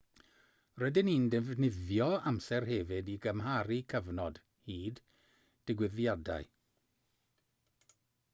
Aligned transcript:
rydyn 0.83 1.05
ni'n 1.09 1.25
defnyddio 1.33 2.07
amser 2.31 2.65
hefyd 2.69 3.11
i 3.17 3.17
gymharu 3.27 3.79
cyfnod 3.95 4.41
hyd 4.71 5.03
digwyddiadau 5.73 6.51